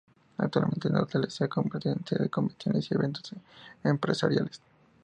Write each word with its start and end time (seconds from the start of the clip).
Actualmente 0.39 0.87
el 0.87 0.95
hotel 0.95 1.29
se 1.29 1.43
ha 1.43 1.47
convertido 1.47 1.93
en 1.93 2.03
sede 2.03 2.23
de 2.23 2.29
convenciones 2.31 2.89
y 2.89 2.95
eventos 2.95 3.33
empresariales. 3.83 4.59